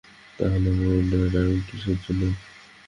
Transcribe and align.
তা 0.37 0.45
হলে 0.51 0.69
এমন 0.71 0.87
অন্যায় 0.93 1.29
রাগ 1.33 1.49
কিসের 1.67 1.97
জন্যে? 2.03 2.27